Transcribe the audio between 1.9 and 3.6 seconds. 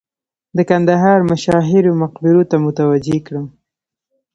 مقبرو ته متوجه کړم.